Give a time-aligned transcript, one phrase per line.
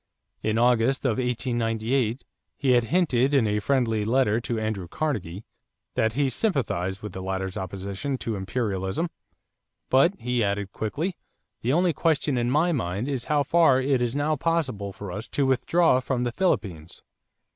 [0.41, 2.25] In August of 1898
[2.57, 5.45] he had hinted, in a friendly letter to Andrew Carnegie,
[5.93, 9.11] that he sympathized with the latter's opposition to "imperialism";
[9.91, 11.17] but he had added quickly:
[11.61, 15.29] "The only question in my mind is how far it is now possible for us
[15.29, 17.03] to withdraw from the Philippines."